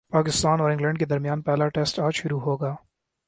[0.09, 2.75] پاکستان اور انگلینڈ کے درمیان پہلا ٹیسٹ اج شروع ہوگا